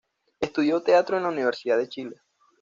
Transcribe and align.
Estudió 0.39 0.81
teatro 0.81 1.17
en 1.17 1.21
la 1.21 1.29
Universidad 1.29 1.77
de 1.77 1.87
Chile. 1.87 2.21